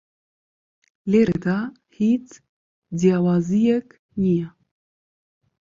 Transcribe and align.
لێرەدا 1.11 1.59
هیچ 1.97 2.27
جیاوازییەک 2.99 3.87
نییە 4.21 4.49